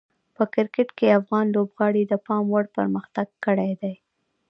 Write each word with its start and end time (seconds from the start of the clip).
په 0.35 0.43
کرکټ 0.53 0.89
کې 0.97 1.17
افغان 1.19 1.45
لوبغاړي 1.55 2.03
د 2.07 2.13
پام 2.25 2.43
وړ 2.53 2.65
پرمختګ 2.77 3.27
کړی 3.45 3.71
دی. 3.81 3.93